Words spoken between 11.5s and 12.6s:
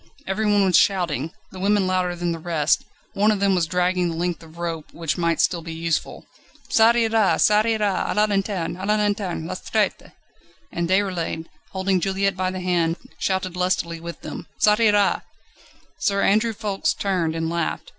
holding Juliette by